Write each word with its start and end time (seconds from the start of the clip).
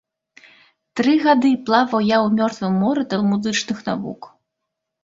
Тры 0.99 1.13
гады 1.25 1.51
плаваў 1.67 1.99
я 2.09 2.17
ў 2.25 2.41
мёртвым 2.41 2.73
моры 2.87 3.01
талмудычных 3.13 3.89
навук. 3.93 4.21